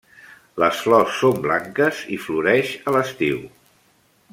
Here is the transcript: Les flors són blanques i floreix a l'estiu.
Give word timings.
Les 0.63 0.79
flors 0.85 1.19
són 1.19 1.43
blanques 1.43 2.01
i 2.17 2.19
floreix 2.25 2.75
a 2.93 2.97
l'estiu. 2.99 3.47